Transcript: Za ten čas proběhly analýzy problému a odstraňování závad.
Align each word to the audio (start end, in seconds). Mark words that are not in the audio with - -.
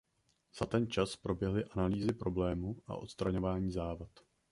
Za 0.59 0.65
ten 0.65 0.91
čas 0.91 1.15
proběhly 1.15 1.65
analýzy 1.65 2.13
problému 2.13 2.75
a 2.87 2.95
odstraňování 2.95 3.71
závad. 3.71 4.09